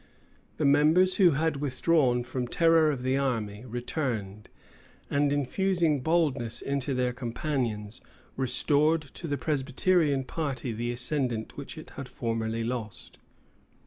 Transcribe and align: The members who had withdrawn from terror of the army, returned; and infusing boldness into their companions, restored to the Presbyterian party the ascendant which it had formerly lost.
The 0.57 0.65
members 0.65 1.17
who 1.17 1.33
had 1.37 1.57
withdrawn 1.61 2.23
from 2.23 2.47
terror 2.47 2.89
of 2.89 3.03
the 3.03 3.19
army, 3.19 3.65
returned; 3.65 4.49
and 5.11 5.31
infusing 5.31 5.99
boldness 5.99 6.59
into 6.59 6.95
their 6.95 7.13
companions, 7.13 8.01
restored 8.35 9.01
to 9.03 9.27
the 9.27 9.37
Presbyterian 9.37 10.23
party 10.23 10.71
the 10.71 10.91
ascendant 10.91 11.55
which 11.55 11.77
it 11.77 11.91
had 11.91 12.09
formerly 12.09 12.63
lost. 12.63 13.19